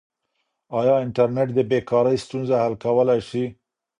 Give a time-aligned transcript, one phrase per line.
[0.79, 3.43] آیا انټرنیټ د بې کارۍ ستونزه حل کولای سي؟